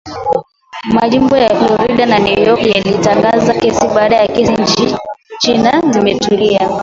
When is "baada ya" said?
3.87-4.27